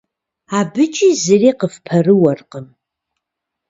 [0.59, 2.67] АбыкӀи зыри къыфпэрыуэркъым.